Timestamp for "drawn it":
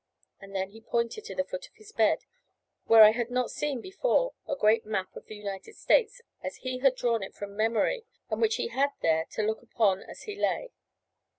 6.95-7.35